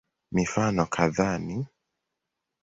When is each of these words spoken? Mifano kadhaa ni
Mifano 0.31 0.83
kadhaa 0.93 1.37
ni 1.45 1.57